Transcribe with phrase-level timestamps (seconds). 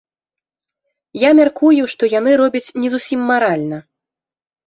[1.23, 3.77] Я мяркую, што яны робяць не зусім маральна.